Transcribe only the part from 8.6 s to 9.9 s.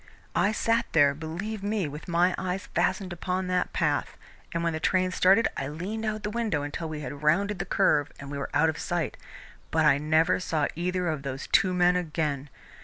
of sight, but